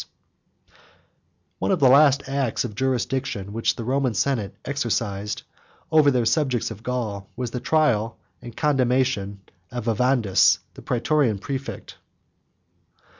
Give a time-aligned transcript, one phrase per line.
[1.59, 5.43] ]One of the last acts of jurisdiction, which the Roman senate exercised
[5.91, 11.97] over their subjects of Gaul, was the trial and condemnation of Arvandus, the Prætorian præfect.